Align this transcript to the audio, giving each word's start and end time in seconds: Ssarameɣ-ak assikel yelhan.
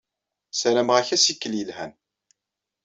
Ssarameɣ-ak 0.51 1.09
assikel 1.15 1.53
yelhan. 1.57 1.91